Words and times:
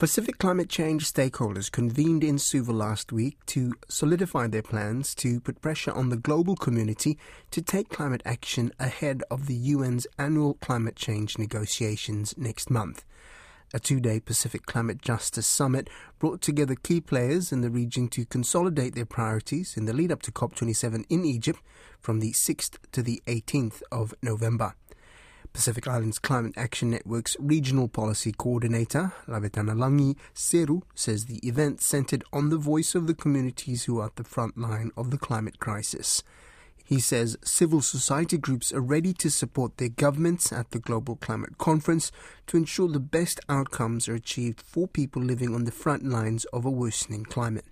Pacific 0.00 0.38
climate 0.38 0.70
change 0.70 1.12
stakeholders 1.12 1.70
convened 1.70 2.24
in 2.24 2.38
Suva 2.38 2.72
last 2.72 3.12
week 3.12 3.36
to 3.44 3.74
solidify 3.86 4.46
their 4.46 4.62
plans 4.62 5.14
to 5.14 5.40
put 5.40 5.60
pressure 5.60 5.92
on 5.92 6.08
the 6.08 6.16
global 6.16 6.56
community 6.56 7.18
to 7.50 7.60
take 7.60 7.90
climate 7.90 8.22
action 8.24 8.72
ahead 8.80 9.22
of 9.30 9.46
the 9.46 9.72
UN's 9.72 10.06
annual 10.18 10.54
climate 10.54 10.96
change 10.96 11.36
negotiations 11.36 12.34
next 12.38 12.70
month. 12.70 13.04
A 13.74 13.78
two 13.78 14.00
day 14.00 14.20
Pacific 14.20 14.64
Climate 14.64 15.02
Justice 15.02 15.46
Summit 15.46 15.90
brought 16.18 16.40
together 16.40 16.76
key 16.76 17.02
players 17.02 17.52
in 17.52 17.60
the 17.60 17.68
region 17.68 18.08
to 18.08 18.24
consolidate 18.24 18.94
their 18.94 19.04
priorities 19.04 19.76
in 19.76 19.84
the 19.84 19.92
lead 19.92 20.10
up 20.10 20.22
to 20.22 20.32
COP27 20.32 21.04
in 21.10 21.26
Egypt 21.26 21.60
from 22.00 22.20
the 22.20 22.32
6th 22.32 22.78
to 22.92 23.02
the 23.02 23.22
18th 23.26 23.82
of 23.92 24.14
November. 24.22 24.74
Pacific 25.52 25.88
Islands 25.88 26.18
Climate 26.18 26.54
Action 26.56 26.90
Network's 26.90 27.36
Regional 27.38 27.88
Policy 27.88 28.32
Coordinator, 28.32 29.12
Lavetanalagi 29.26 30.16
Seru, 30.34 30.82
says 30.94 31.26
the 31.26 31.46
event 31.46 31.80
centered 31.80 32.24
on 32.32 32.50
the 32.50 32.56
voice 32.56 32.94
of 32.94 33.06
the 33.06 33.14
communities 33.14 33.84
who 33.84 34.00
are 34.00 34.06
at 34.06 34.16
the 34.16 34.24
front 34.24 34.56
line 34.56 34.90
of 34.96 35.10
the 35.10 35.18
climate 35.18 35.58
crisis. 35.58 36.22
He 36.84 36.98
says 36.98 37.36
civil 37.44 37.82
society 37.82 38.36
groups 38.36 38.72
are 38.72 38.80
ready 38.80 39.12
to 39.14 39.30
support 39.30 39.76
their 39.76 39.90
governments 39.90 40.52
at 40.52 40.70
the 40.72 40.80
Global 40.80 41.16
Climate 41.16 41.56
Conference 41.58 42.10
to 42.48 42.56
ensure 42.56 42.88
the 42.88 42.98
best 42.98 43.38
outcomes 43.48 44.08
are 44.08 44.14
achieved 44.14 44.60
for 44.60 44.88
people 44.88 45.22
living 45.22 45.54
on 45.54 45.64
the 45.64 45.72
front 45.72 46.04
lines 46.04 46.46
of 46.46 46.64
a 46.64 46.70
worsening 46.70 47.24
climate. 47.24 47.66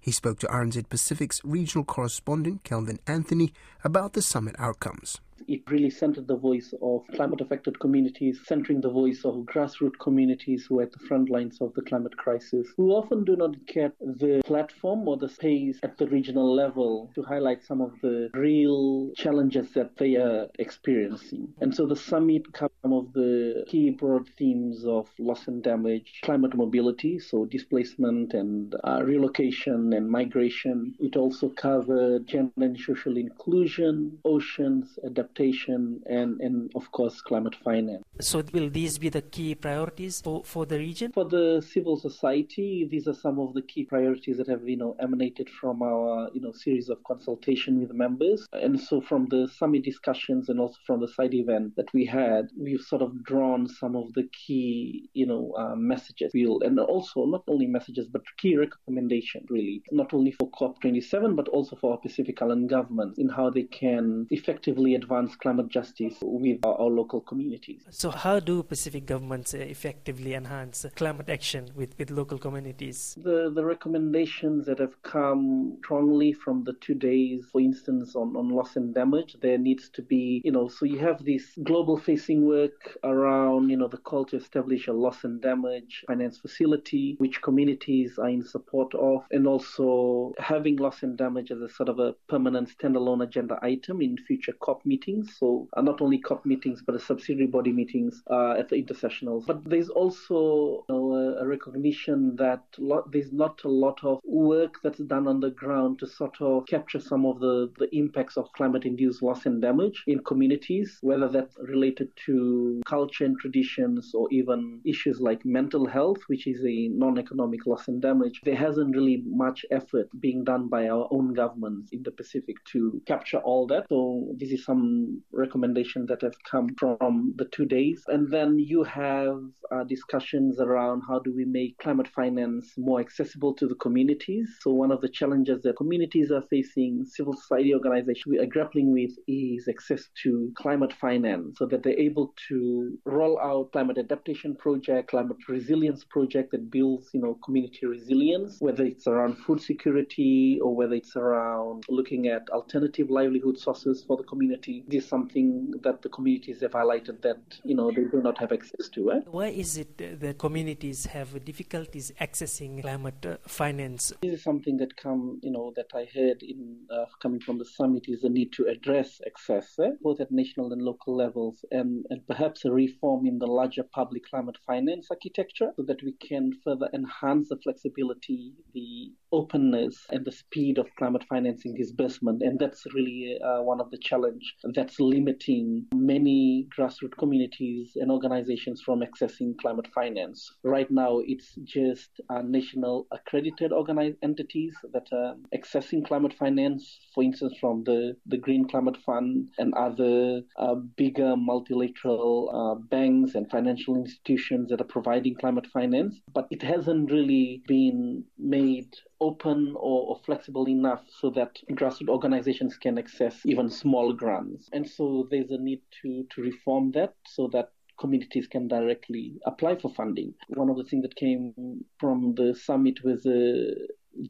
He 0.00 0.12
spoke 0.12 0.38
to 0.40 0.46
RNZ 0.46 0.88
Pacific's 0.88 1.40
regional 1.44 1.84
correspondent, 1.84 2.64
Kelvin 2.64 2.98
Anthony, 3.06 3.52
about 3.84 4.12
the 4.12 4.22
summit 4.22 4.56
outcomes. 4.58 5.20
It 5.46 5.62
really 5.70 5.90
centered 5.90 6.26
the 6.26 6.36
voice 6.36 6.72
of 6.80 7.02
climate 7.14 7.40
affected 7.40 7.78
communities, 7.80 8.40
centering 8.46 8.80
the 8.80 8.90
voice 8.90 9.24
of 9.24 9.34
grassroots 9.44 9.98
communities 9.98 10.66
who 10.66 10.80
are 10.80 10.84
at 10.84 10.92
the 10.92 11.06
front 11.06 11.28
lines 11.30 11.60
of 11.60 11.74
the 11.74 11.82
climate 11.82 12.16
crisis, 12.16 12.68
who 12.76 12.90
often 12.92 13.24
do 13.24 13.36
not 13.36 13.66
get 13.66 13.92
the 14.00 14.42
platform 14.44 15.06
or 15.08 15.16
the 15.16 15.28
space 15.28 15.78
at 15.82 15.98
the 15.98 16.06
regional 16.06 16.54
level 16.54 17.10
to 17.14 17.22
highlight 17.22 17.64
some 17.64 17.80
of 17.80 17.92
the 18.00 18.30
real 18.34 19.10
challenges 19.16 19.70
that 19.72 19.96
they 19.96 20.16
are 20.16 20.46
experiencing. 20.58 21.52
And 21.60 21.74
so 21.74 21.86
the 21.86 21.96
summit 21.96 22.52
covered 22.52 22.72
some 22.82 22.92
of 22.92 23.12
the 23.12 23.64
key 23.66 23.90
broad 23.90 24.28
themes 24.38 24.84
of 24.84 25.08
loss 25.18 25.46
and 25.48 25.62
damage, 25.62 26.20
climate 26.22 26.54
mobility, 26.54 27.18
so 27.18 27.44
displacement 27.44 28.34
and 28.34 28.74
uh, 28.84 29.02
relocation 29.04 29.92
and 29.92 30.10
migration. 30.10 30.94
It 31.00 31.16
also 31.16 31.48
covered 31.50 32.26
gender 32.26 32.52
and 32.56 32.78
social 32.78 33.16
inclusion, 33.16 34.18
oceans, 34.24 34.98
adaptation 35.04 35.23
adaptation, 35.24 36.02
and, 36.06 36.40
and 36.40 36.70
of 36.74 36.90
course, 36.92 37.20
climate 37.20 37.56
finance. 37.64 38.04
So, 38.20 38.42
will 38.52 38.70
these 38.70 38.98
be 38.98 39.08
the 39.08 39.22
key 39.22 39.54
priorities 39.54 40.20
for, 40.20 40.44
for 40.44 40.66
the 40.66 40.78
region? 40.78 41.12
For 41.12 41.24
the 41.24 41.64
civil 41.66 41.96
society, 41.96 42.86
these 42.90 43.08
are 43.08 43.14
some 43.14 43.38
of 43.38 43.54
the 43.54 43.62
key 43.62 43.84
priorities 43.84 44.36
that 44.38 44.48
have 44.48 44.68
you 44.68 44.76
know 44.76 44.96
emanated 45.00 45.48
from 45.60 45.82
our 45.82 46.30
you 46.34 46.40
know 46.40 46.52
series 46.52 46.88
of 46.88 47.02
consultation 47.04 47.80
with 47.80 47.92
members. 47.92 48.46
And 48.52 48.80
so, 48.80 49.00
from 49.00 49.26
the 49.30 49.48
summit 49.48 49.84
discussions 49.84 50.48
and 50.48 50.60
also 50.60 50.76
from 50.86 51.00
the 51.00 51.08
side 51.08 51.34
event 51.34 51.76
that 51.76 51.92
we 51.92 52.04
had, 52.06 52.48
we've 52.58 52.80
sort 52.80 53.02
of 53.02 53.24
drawn 53.24 53.68
some 53.68 53.96
of 53.96 54.12
the 54.14 54.28
key 54.32 55.08
you 55.14 55.26
know 55.26 55.52
uh, 55.58 55.74
messages. 55.74 56.32
We'll, 56.34 56.60
and 56.60 56.78
also 56.78 57.24
not 57.24 57.44
only 57.48 57.66
messages 57.66 58.06
but 58.06 58.22
key 58.38 58.56
recommendations 58.56 59.46
really, 59.50 59.82
not 59.90 60.14
only 60.14 60.32
for 60.32 60.50
COP27 60.50 61.36
but 61.36 61.48
also 61.48 61.76
for 61.76 61.92
our 61.92 61.98
Pacific 61.98 62.40
Island 62.40 62.68
governments 62.68 63.18
in 63.18 63.28
how 63.28 63.50
they 63.50 63.64
can 63.64 64.26
effectively 64.30 64.94
advance 64.94 65.13
advance 65.14 65.36
climate 65.36 65.68
justice 65.68 66.14
with 66.22 66.64
our, 66.64 66.74
our, 66.80 66.88
local 66.88 67.20
communities. 67.20 67.82
So, 67.90 68.10
how 68.10 68.40
do 68.40 68.62
Pacific 68.62 69.06
governments 69.06 69.54
uh, 69.54 69.58
effectively 69.58 70.34
enhance 70.34 70.86
climate 70.96 71.28
action 71.28 71.70
with, 71.74 71.94
with 71.98 72.10
local 72.10 72.38
communities? 72.38 73.16
The, 73.22 73.52
the 73.54 73.64
recommendations 73.64 74.66
that 74.66 74.78
have 74.78 75.02
come 75.02 75.76
strongly 75.78 76.32
from 76.32 76.64
the 76.64 76.74
two 76.80 76.94
days, 76.94 77.44
for 77.50 77.60
instance, 77.60 78.14
on, 78.16 78.36
on 78.36 78.48
loss 78.48 78.76
and 78.76 78.94
damage, 78.94 79.36
there 79.40 79.58
needs 79.58 79.88
to 79.90 80.02
be, 80.02 80.40
you 80.44 80.52
know, 80.52 80.68
so 80.68 80.84
you 80.84 80.98
have 80.98 81.24
this 81.24 81.44
global 81.62 81.96
facing 81.98 82.46
work 82.46 82.96
around, 83.04 83.70
you 83.70 83.76
know, 83.76 83.88
the 83.88 83.98
call 83.98 84.24
to 84.26 84.36
establish 84.36 84.88
a 84.88 84.92
loss 84.92 85.24
and 85.24 85.40
damage 85.40 86.04
finance 86.06 86.38
facility, 86.38 87.14
which 87.18 87.42
communities 87.42 88.18
are 88.18 88.28
in 88.28 88.44
support 88.44 88.94
of, 88.94 89.24
and 89.30 89.46
also 89.46 90.32
having 90.38 90.76
loss 90.76 91.02
and 91.02 91.16
damage 91.16 91.50
as 91.50 91.60
a 91.60 91.68
sort 91.68 91.88
of 91.88 91.98
a 91.98 92.14
permanent 92.28 92.68
standalone 92.76 93.22
agenda 93.22 93.58
item 93.62 94.00
in 94.00 94.16
future 94.16 94.54
COP 94.60 94.84
meetings 94.84 95.03
meetings, 95.06 95.36
so 95.38 95.68
uh, 95.76 95.82
not 95.82 96.00
only 96.00 96.18
COP 96.18 96.44
meetings 96.46 96.82
but 96.84 96.92
the 96.92 97.00
subsidiary 97.00 97.46
body 97.46 97.72
meetings 97.72 98.22
uh, 98.30 98.52
at 98.52 98.68
the 98.68 98.76
intersessionals. 98.76 99.46
But 99.46 99.64
there's 99.64 99.88
also 99.88 100.84
you 100.88 100.94
know, 100.94 101.03
a 101.14 101.46
recognition 101.46 102.36
that 102.36 102.62
there's 103.10 103.32
not 103.32 103.62
a 103.64 103.68
lot 103.68 103.98
of 104.02 104.18
work 104.24 104.74
that's 104.82 104.98
done 104.98 105.26
on 105.26 105.40
the 105.40 105.50
ground 105.50 105.98
to 105.98 106.06
sort 106.06 106.36
of 106.40 106.66
capture 106.66 107.00
some 107.00 107.24
of 107.24 107.40
the, 107.40 107.70
the 107.78 107.88
impacts 107.94 108.36
of 108.36 108.52
climate-induced 108.52 109.22
loss 109.22 109.46
and 109.46 109.62
damage 109.62 110.02
in 110.06 110.18
communities, 110.24 110.98
whether 111.00 111.28
that's 111.28 111.56
related 111.60 112.08
to 112.26 112.82
culture 112.86 113.24
and 113.24 113.38
traditions 113.38 114.12
or 114.14 114.28
even 114.30 114.80
issues 114.84 115.20
like 115.20 115.44
mental 115.44 115.86
health, 115.86 116.18
which 116.26 116.46
is 116.46 116.64
a 116.64 116.88
non-economic 116.88 117.66
loss 117.66 117.88
and 117.88 118.00
damage. 118.02 118.40
There 118.44 118.56
hasn't 118.56 118.94
really 118.94 119.22
much 119.26 119.64
effort 119.70 120.08
being 120.20 120.44
done 120.44 120.68
by 120.68 120.88
our 120.88 121.08
own 121.10 121.34
governments 121.34 121.90
in 121.92 122.02
the 122.02 122.10
Pacific 122.10 122.56
to 122.72 123.00
capture 123.06 123.38
all 123.38 123.66
that. 123.68 123.86
So 123.88 124.28
this 124.36 124.50
is 124.50 124.64
some 124.64 125.22
recommendations 125.32 126.08
that 126.08 126.22
have 126.22 126.34
come 126.50 126.68
from 126.78 127.34
the 127.36 127.46
two 127.46 127.66
days. 127.66 128.02
And 128.08 128.30
then 128.30 128.58
you 128.58 128.82
have 128.84 129.40
uh, 129.70 129.84
discussions 129.84 130.60
around 130.60 131.02
how 131.06 131.18
do 131.18 131.32
we 131.34 131.44
make 131.44 131.78
climate 131.78 132.08
finance 132.08 132.72
more 132.76 133.00
accessible 133.00 133.54
to 133.54 133.66
the 133.66 133.74
communities. 133.76 134.48
So 134.60 134.72
one 134.72 134.90
of 134.90 135.00
the 135.00 135.08
challenges 135.08 135.62
that 135.62 135.76
communities 135.76 136.30
are 136.30 136.42
facing, 136.50 137.04
civil 137.06 137.34
society 137.34 137.74
organizations 137.74 138.26
we 138.26 138.38
are 138.38 138.46
grappling 138.46 138.92
with 138.92 139.12
is 139.26 139.68
access 139.68 140.08
to 140.22 140.52
climate 140.56 140.92
finance 140.92 141.58
so 141.58 141.66
that 141.66 141.82
they're 141.82 141.98
able 141.98 142.34
to 142.48 142.98
roll 143.04 143.38
out 143.40 143.72
climate 143.72 143.98
adaptation 143.98 144.54
project, 144.56 145.10
climate 145.10 145.36
resilience 145.48 146.04
project 146.04 146.52
that 146.52 146.70
builds, 146.70 147.10
you 147.12 147.20
know, 147.20 147.38
community 147.44 147.86
resilience, 147.86 148.56
whether 148.60 148.84
it's 148.84 149.06
around 149.06 149.36
food 149.36 149.60
security 149.60 150.58
or 150.62 150.74
whether 150.74 150.94
it's 150.94 151.16
around 151.16 151.84
looking 151.88 152.28
at 152.28 152.48
alternative 152.50 153.10
livelihood 153.10 153.58
sources 153.58 154.04
for 154.06 154.16
the 154.16 154.22
community 154.24 154.84
This 154.88 155.04
is 155.04 155.08
something 155.08 155.72
that 155.82 156.02
the 156.02 156.08
communities 156.08 156.60
have 156.62 156.72
highlighted 156.72 157.22
that 157.22 157.40
you 157.64 157.74
know 157.74 157.90
they 157.90 158.04
do 158.14 158.20
not 158.22 158.36
have 158.38 158.52
access 158.52 158.88
to. 158.94 159.00
Eh? 159.12 159.20
Why 159.38 159.48
is 159.48 159.76
it 159.76 160.20
that 160.20 160.38
communities 160.38 160.93
have 161.06 161.44
difficulties 161.44 162.12
accessing 162.20 162.80
climate 162.80 163.26
uh, 163.26 163.36
finance? 163.48 164.12
This 164.22 164.34
is 164.34 164.44
something 164.44 164.76
that 164.76 164.96
come 164.96 165.40
you 165.42 165.50
know 165.50 165.72
that 165.74 165.90
I 165.94 166.06
heard 166.14 166.42
in 166.42 166.78
uh, 166.90 167.06
coming 167.20 167.40
from 167.40 167.58
the 167.58 167.64
summit 167.64 168.04
is 168.06 168.22
the 168.22 168.28
need 168.28 168.52
to 168.52 168.66
address 168.66 169.20
access 169.26 169.76
eh? 169.80 169.90
both 170.00 170.20
at 170.20 170.30
national 170.30 170.72
and 170.72 170.82
local 170.82 171.16
levels 171.16 171.64
and, 171.70 172.04
and 172.10 172.26
perhaps 172.26 172.64
a 172.64 172.70
reform 172.70 173.26
in 173.26 173.38
the 173.38 173.46
larger 173.46 173.82
public 173.82 174.22
climate 174.30 174.56
finance 174.66 175.08
architecture 175.10 175.72
so 175.76 175.82
that 175.82 176.02
we 176.02 176.12
can 176.12 176.52
further 176.64 176.88
enhance 176.94 177.48
the 177.48 177.58
flexibility, 177.64 178.52
the 178.72 179.12
openness 179.32 180.06
and 180.10 180.24
the 180.24 180.32
speed 180.32 180.78
of 180.78 180.86
climate 180.96 181.24
financing 181.28 181.74
disbursement 181.74 182.42
and 182.42 182.58
that's 182.58 182.86
really 182.94 183.36
uh, 183.44 183.60
one 183.62 183.80
of 183.80 183.90
the 183.90 183.98
challenge 183.98 184.54
that's 184.74 185.00
limiting 185.00 185.84
many 185.94 186.68
grassroots 186.78 187.18
communities 187.18 187.92
and 187.96 188.10
organizations 188.10 188.82
from 188.82 189.00
accessing 189.00 189.56
climate 189.58 189.86
finance. 189.94 190.50
Right 190.62 190.83
now, 190.90 191.20
it's 191.24 191.54
just 191.64 192.20
uh, 192.28 192.42
national 192.42 193.06
accredited 193.10 193.72
organized 193.72 194.16
entities 194.22 194.74
that 194.92 195.06
are 195.12 195.36
accessing 195.54 196.06
climate 196.06 196.34
finance, 196.34 196.98
for 197.14 197.22
instance, 197.22 197.54
from 197.60 197.84
the, 197.84 198.16
the 198.26 198.36
Green 198.36 198.66
Climate 198.68 198.96
Fund 199.04 199.48
and 199.58 199.74
other 199.74 200.42
uh, 200.58 200.74
bigger 200.96 201.36
multilateral 201.36 202.50
uh, 202.52 202.74
banks 202.88 203.34
and 203.34 203.50
financial 203.50 203.96
institutions 203.96 204.70
that 204.70 204.80
are 204.80 204.84
providing 204.84 205.34
climate 205.34 205.66
finance. 205.72 206.20
But 206.32 206.46
it 206.50 206.62
hasn't 206.62 207.10
really 207.10 207.62
been 207.66 208.24
made 208.38 208.94
open 209.20 209.74
or, 209.76 210.08
or, 210.08 210.20
flexible 210.26 210.68
enough 210.68 211.02
so 211.20 211.30
that 211.30 211.56
grassroots 211.72 212.08
organizations 212.08 212.76
can 212.76 212.98
access 212.98 213.40
even 213.46 213.70
small 213.70 214.12
grants. 214.12 214.68
And 214.72 214.88
so 214.88 215.26
there's 215.30 215.50
a 215.50 215.56
need 215.56 215.80
to, 216.02 216.26
to 216.34 216.42
reform 216.42 216.92
that 216.92 217.14
so 217.26 217.48
that 217.52 217.70
communities 217.98 218.46
can 218.46 218.68
directly 218.68 219.40
apply 219.46 219.76
for 219.76 219.92
funding. 219.94 220.34
One 220.48 220.70
of 220.70 220.76
the 220.76 220.84
things 220.84 221.02
that 221.02 221.16
came 221.16 221.84
from 221.98 222.34
the 222.34 222.54
summit 222.54 223.02
was 223.04 223.26
a 223.26 223.70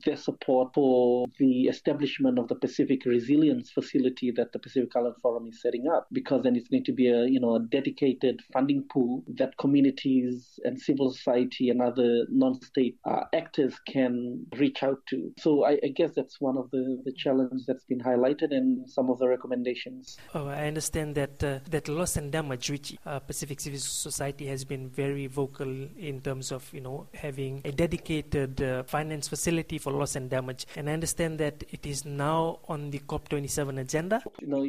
their 0.05 0.17
support 0.17 0.75
for 0.75 1.27
the 1.39 1.63
establishment 1.65 2.39
of 2.39 2.49
the 2.49 2.55
Pacific 2.55 3.05
Resilience 3.05 3.71
Facility 3.71 4.31
that 4.33 4.53
the 4.53 4.59
Pacific 4.59 4.91
Island 4.97 5.17
Forum 5.23 5.49
is 5.49 5.61
setting 5.61 5.87
up, 5.89 6.09
because 6.13 6.43
then 6.43 6.57
it's 6.57 6.69
going 6.69 6.85
to 6.85 6.93
be 6.93 7.09
a 7.09 7.25
you 7.27 7.41
know 7.41 7.57
a 7.57 7.61
dedicated 7.61 8.41
funding 8.53 8.85
pool 8.91 9.25
that 9.37 9.57
communities 9.59 10.59
and 10.65 10.81
civil 10.81 11.13
society 11.13 11.71
and 11.71 11.83
other 11.83 12.27
non-state 12.31 12.97
uh, 13.05 13.23
actors 13.35 13.75
can 13.87 14.47
reach 14.57 14.83
out 14.83 15.01
to. 15.09 15.33
So 15.39 15.65
I, 15.65 15.79
I, 15.83 15.89
guess 15.95 16.13
that's 16.15 16.41
one 16.41 16.57
of 16.57 16.71
the 16.71 17.03
the 17.05 17.13
challenges 17.13 17.67
that's 17.67 17.85
been 17.85 18.01
highlighted 18.01 18.53
in 18.53 18.85
some 18.87 19.11
of 19.11 19.19
the 19.19 19.29
recommendations. 19.29 20.17
Oh, 20.35 20.47
I 20.47 20.67
understand 20.67 21.15
that 21.17 21.43
uh, 21.43 21.59
that 21.71 21.89
loss 21.89 22.17
and 22.17 22.33
damage, 22.33 22.71
which 22.71 22.97
uh, 23.07 23.19
Pacific 23.21 23.61
Civil 23.61 23.81
Society 23.81 24.47
has 24.47 24.65
been 24.65 24.89
very 24.89 25.27
vocal 25.27 25.69
in 25.97 26.21
terms 26.21 26.53
of 26.53 26.73
you 26.73 26.81
know 26.81 27.07
having 27.15 27.63
a 27.65 27.73
dedicated 27.73 28.61
uh, 28.63 28.83
finance 28.85 29.29
facility 29.29 29.74
for 29.79 29.93
loss 29.93 30.17
and 30.17 30.31
damage. 30.31 30.67
And 30.77 30.89
I 30.89 30.93
understand 30.93 31.39
that 31.39 31.63
it 31.71 31.87
is 31.87 32.05
now 32.05 32.61
on 32.69 32.91
the 32.91 32.99
COP27 33.01 33.81
agenda. 33.81 34.23
You 34.41 34.47
know, 34.47 34.67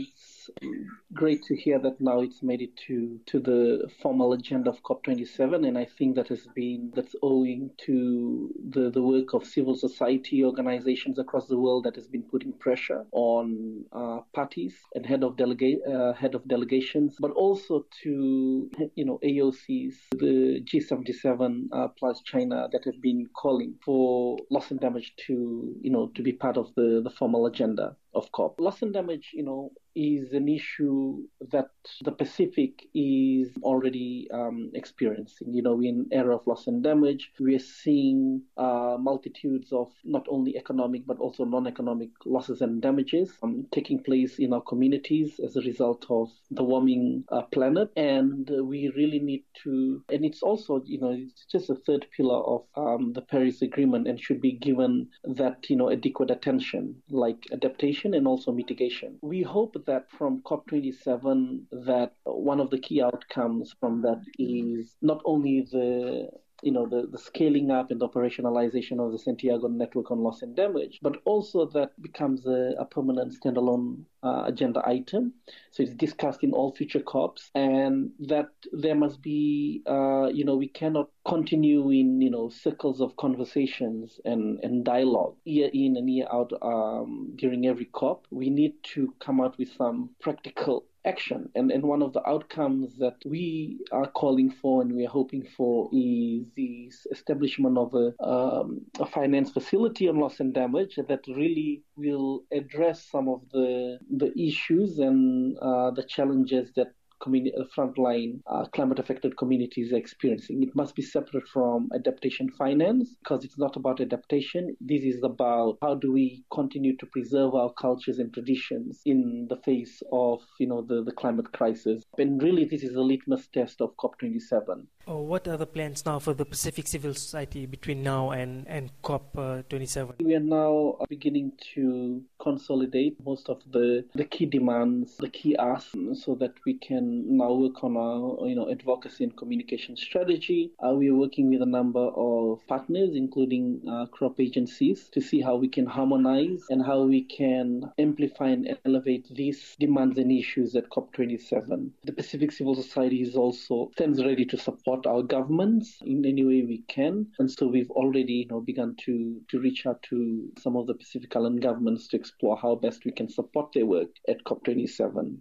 great 1.14 1.44
to 1.44 1.56
hear 1.56 1.80
that 1.80 2.00
now 2.00 2.22
it's 2.22 2.42
made 2.44 2.62
it 2.62 2.76
to 2.88 3.20
to 3.28 3.40
the 3.40 3.90
formal 4.02 4.34
agenda 4.34 4.70
of 4.70 4.82
COP27, 4.84 5.68
and 5.68 5.78
I 5.78 5.86
think 5.86 6.16
that 6.16 6.28
has 6.30 6.48
been 6.56 6.92
that's 6.96 7.16
owing 7.22 7.72
to 7.86 8.50
the 8.70 8.90
the 8.90 9.02
work 9.02 9.34
of 9.34 9.46
civil 9.46 9.76
society 9.76 10.44
organizations 10.44 11.20
across 11.20 11.48
the 11.48 11.58
world 11.58 11.86
that 11.86 11.96
has 11.96 12.08
been 12.08 12.24
putting 12.24 12.54
pressure 12.54 13.06
on 13.12 13.86
uh, 13.92 14.20
parties 14.34 14.76
and 14.94 15.06
head 15.06 15.24
of 15.24 15.38
delegate 15.38 15.80
uh, 15.88 16.14
head 16.14 16.36
of 16.36 16.48
delegations, 16.48 17.16
but 17.20 17.32
also 17.32 17.86
to 18.04 18.70
you 18.96 19.06
know 19.06 19.20
AOSIS, 19.24 19.96
the 20.12 20.62
G77 20.70 21.68
uh, 21.72 21.88
plus 21.98 22.22
China 22.22 22.68
that 22.72 22.86
have 22.86 23.02
been 23.02 23.28
calling 23.34 23.76
for 23.84 24.38
loss 24.50 24.72
and 24.72 24.80
damage 24.80 25.14
to 25.28 25.76
you 25.82 25.92
know 25.92 26.12
to 26.16 26.22
be 26.22 26.34
part 26.34 26.58
of 26.58 26.74
the 26.76 27.02
the 27.04 27.10
formal 27.10 27.46
agenda 27.46 27.96
of 28.16 28.32
COP. 28.32 28.60
Loss 28.60 28.82
and 28.82 28.94
damage, 28.94 29.32
you 29.34 29.44
know, 29.44 29.72
is 29.96 30.34
an 30.34 30.48
issue 30.50 31.24
that 31.52 31.70
the 32.04 32.12
Pacific 32.12 32.88
is 32.94 33.50
already 33.64 34.28
um, 34.34 34.72
experiencing. 34.74 35.54
You 35.54 35.64
know, 35.64 35.82
in 35.82 36.08
era 36.12 36.36
of 36.36 36.48
loss 36.48 36.68
and 36.68 36.84
damage, 36.84 37.32
we 37.40 37.56
are 37.56 37.60
seeing 37.60 38.42
uh, 38.58 38.98
multitudes 39.00 39.72
of 39.72 39.92
not 40.04 40.26
only 40.30 40.58
economic 40.58 41.06
but 41.06 41.20
also 41.20 41.46
non-economic 41.46 42.10
losses 42.26 42.62
and 42.62 42.82
damages 42.82 43.32
um, 43.44 43.66
taking 43.72 44.02
place 44.04 44.40
in 44.40 44.54
our 44.54 44.62
communities 44.62 45.40
as 45.44 45.56
a 45.56 45.62
result 45.62 46.06
of 46.10 46.30
the 46.52 46.64
warming 46.64 47.24
uh, 47.32 47.44
planet, 47.44 47.90
and 47.96 48.50
we 48.64 48.92
really 48.96 49.20
need 49.20 49.44
to. 49.64 50.04
And 50.12 50.26
it's 50.26 50.42
also, 50.42 50.82
you 50.86 51.00
know, 51.00 51.12
it's 51.12 51.46
just 51.46 51.70
a 51.70 51.76
third 51.76 52.06
pillar 52.16 52.42
of 52.44 52.64
um, 52.76 53.14
the 53.14 53.22
Paris 53.22 53.62
Agreement 53.62 54.08
and 54.08 54.20
should 54.20 54.42
be 54.42 54.54
given 54.54 55.08
that 55.24 55.70
you 55.70 55.76
know 55.76 55.92
adequate 55.92 56.32
attention, 56.32 56.96
like 57.10 57.48
adaptation 57.52 58.14
and 58.14 58.28
also 58.28 58.52
mitigation. 58.52 59.18
We 59.22 59.42
hope 59.42 59.76
that 59.86 60.10
from 60.18 60.42
COP27 60.42 61.62
that 61.86 62.14
one 62.24 62.60
of 62.60 62.70
the 62.70 62.80
key 62.80 63.02
outcomes 63.02 63.74
from 63.80 64.02
that 64.02 64.22
is 64.38 64.96
not 65.02 65.22
only 65.26 65.62
the 65.72 66.30
you 66.66 66.72
know, 66.72 66.88
the, 66.88 67.08
the 67.12 67.18
scaling 67.18 67.70
up 67.70 67.92
and 67.92 68.02
operationalization 68.02 69.00
of 69.00 69.12
the 69.12 69.20
Santiago 69.20 69.68
network 69.68 70.10
on 70.10 70.20
loss 70.20 70.42
and 70.42 70.56
damage, 70.56 71.00
but 71.02 71.18
also 71.26 71.68
that 71.68 71.92
becomes 72.02 72.46
a, 72.48 72.74
a 72.80 72.86
permanent 72.86 73.36
standalone 73.40 74.00
uh, 74.24 74.44
agenda 74.46 74.82
item. 74.86 75.34
So 75.70 75.84
it's 75.84 75.94
discussed 75.94 76.44
in 76.44 76.54
all 76.54 76.74
future 76.74 77.02
COPs, 77.02 77.52
and 77.54 78.10
that 78.22 78.50
there 78.74 78.96
must 78.96 79.22
be, 79.22 79.84
uh, 79.86 80.28
you 80.34 80.44
know, 80.44 80.56
we 80.56 80.68
cannot 80.68 81.10
continue 81.28 81.92
in, 81.92 82.20
you 82.20 82.32
know, 82.32 82.50
circles 82.50 83.00
of 83.00 83.16
conversations 83.18 84.20
and, 84.26 84.60
and 84.64 84.84
dialogue 84.84 85.36
year 85.46 85.70
in 85.72 85.98
and 85.98 86.10
year 86.10 86.28
out 86.34 86.52
um, 86.64 87.34
during 87.36 87.68
every 87.68 87.86
COP. 87.86 88.26
We 88.32 88.50
need 88.50 88.74
to 88.96 89.14
come 89.20 89.40
out 89.40 89.58
with 89.60 89.72
some 89.78 90.10
practical 90.20 90.86
action. 91.06 91.50
And, 91.56 91.72
and 91.72 91.84
one 91.84 92.02
of 92.02 92.14
the 92.14 92.28
outcomes 92.28 92.98
that 92.98 93.16
we 93.26 93.80
are 93.92 94.08
calling 94.08 94.52
for 94.52 94.82
and 94.82 94.94
we 94.94 95.06
are 95.06 95.10
hoping 95.10 95.48
for 95.56 95.90
is 95.94 96.52
the 96.56 96.92
establishment 97.12 97.78
of 97.78 97.94
a, 97.94 98.24
um, 98.24 98.82
a 99.00 99.06
finance 99.06 99.52
facility 99.52 100.10
on 100.10 100.20
loss 100.20 100.40
and 100.40 100.54
damage 100.54 100.98
that 101.08 101.22
really 101.28 101.84
will 101.96 102.44
address 102.52 103.04
some 103.12 103.30
of 103.30 103.42
the 103.52 104.00
the 104.10 104.32
issues 104.40 105.00
and 105.00 105.58
uh, 105.60 105.92
the 105.92 106.04
challenges 106.04 106.72
that 106.76 106.92
communi- 107.22 107.54
uh, 107.60 107.64
frontline 107.76 108.42
uh, 108.48 108.66
climate 108.74 109.00
affected 109.00 109.38
communities 109.38 109.92
are 109.94 109.98
experiencing. 109.98 110.64
It 110.64 110.76
must 110.76 110.96
be 110.96 111.02
separate 111.02 111.48
from 111.48 111.90
adaptation 111.94 112.50
finance 112.52 113.16
because 113.24 113.44
it's 113.44 113.58
not 113.58 113.76
about 113.76 114.02
adaptation. 114.02 114.76
This 114.80 115.04
is 115.04 115.24
about 115.24 115.78
how 115.82 115.96
do 115.96 116.12
we 116.12 116.44
continue 116.52 116.96
to 116.98 117.06
preserve 117.08 117.56
our 117.56 117.72
cultures 117.74 118.20
and 118.20 118.34
traditions 118.34 119.02
in 119.06 119.48
the 119.50 119.58
face 119.58 120.02
of 120.12 120.42
you 120.60 120.68
know 120.68 120.82
the, 120.82 121.04
the 121.04 121.12
climate 121.12 121.52
crisis. 121.54 122.04
And 122.18 122.42
really, 122.42 122.66
this 122.66 122.84
is 122.84 122.96
a 122.96 123.02
litmus 123.02 123.48
test 123.54 123.82
of 123.82 123.96
COP27. 123.98 124.86
Oh, 125.08 125.22
what 125.22 125.48
are 125.48 125.58
the 125.58 125.68
plans 125.68 126.04
now 126.06 126.18
for 126.18 126.34
the 126.34 126.46
Pacific 126.46 126.88
Civil 126.88 127.14
Society 127.14 127.68
between 127.68 128.02
now 128.02 128.32
and, 128.32 128.68
and 128.68 128.90
COP27? 129.04 130.10
Uh, 130.10 130.14
we 130.20 130.34
are 130.34 130.40
now 130.40 130.98
beginning 131.10 131.52
to 131.76 132.24
consolidate 132.46 133.18
most 133.26 133.50
of 133.50 133.60
the, 133.72 134.06
the 134.14 134.24
key 134.24 134.46
demands, 134.46 135.18
the 135.18 135.30
key 135.30 135.56
asks, 135.58 135.96
so 136.24 136.36
that 136.36 136.54
we 136.66 136.76
can 136.76 137.38
now 137.38 137.52
work 137.54 137.84
on 137.84 137.98
our 137.98 138.48
you 138.48 138.56
know 138.56 138.70
advocacy 138.72 139.24
and 139.24 139.36
communication 139.36 139.98
strategy. 139.98 140.72
Uh, 140.86 140.94
we 140.94 141.10
are 141.10 141.16
working 141.16 141.50
with 141.50 141.62
a 141.62 141.74
number 141.80 142.08
of 142.16 142.60
partners, 142.68 143.12
including 143.16 143.82
uh, 143.90 144.06
CROP 144.08 144.40
agencies, 144.40 145.10
to 145.12 145.20
see 145.22 145.42
how 145.42 145.56
we 145.56 145.68
can 145.68 145.86
harmonize 145.86 146.64
and 146.70 146.86
how 146.86 147.02
we 147.02 147.24
can 147.24 147.82
amplify 147.98 148.50
and 148.50 148.78
elevate 148.86 149.26
these 149.34 149.76
demands 149.80 150.18
and 150.18 150.32
issues 150.32 150.76
at 150.76 150.90
COP27. 150.90 151.90
The 152.04 152.14
Pacific 152.14 152.52
Civil 152.52 152.76
Society 152.76 153.22
is 153.22 153.36
also 153.36 153.90
stands 153.94 154.24
ready 154.24 154.46
to 154.46 154.58
support 154.58 155.08
our 155.08 155.24
governments 155.24 155.98
in 156.06 156.26
any 156.26 156.46
way 156.46 156.62
we 156.64 156.84
can. 156.88 157.28
And 157.40 157.50
so 157.52 157.68
we've 157.68 157.92
already 157.92 158.34
you 158.34 158.48
know, 158.48 158.62
begun 158.62 158.96
to, 159.06 159.42
to 159.50 159.60
reach 159.60 159.86
out 159.86 160.02
to 160.10 160.52
some 160.60 160.76
of 160.76 160.88
the 160.88 160.94
Pacific 160.94 161.36
Island 161.36 161.62
governments 161.62 162.08
to 162.10 162.18
explore 162.36 162.58
how 162.58 162.76
best 162.76 163.06
we 163.06 163.12
can 163.12 163.30
support 163.30 163.72
their 163.74 163.86
work 163.86 164.10
at 164.28 164.44
COP27. 164.44 165.34